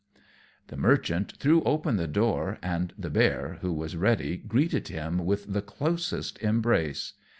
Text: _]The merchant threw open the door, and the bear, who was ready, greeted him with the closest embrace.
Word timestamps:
_]The 0.69 0.77
merchant 0.77 1.33
threw 1.37 1.61
open 1.61 1.97
the 1.97 2.07
door, 2.07 2.57
and 2.63 2.91
the 2.97 3.11
bear, 3.11 3.59
who 3.61 3.71
was 3.71 3.95
ready, 3.95 4.35
greeted 4.37 4.87
him 4.87 5.19
with 5.27 5.53
the 5.53 5.61
closest 5.61 6.39
embrace. 6.39 7.13